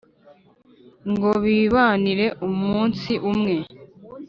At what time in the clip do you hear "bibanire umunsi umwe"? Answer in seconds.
1.43-3.55